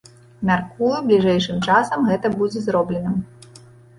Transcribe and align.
Мяркую, 0.49 0.93
бліжэйшым 1.09 1.59
часам 1.73 2.07
гэта 2.09 2.31
будзе 2.39 2.59
зроблена. 2.69 3.13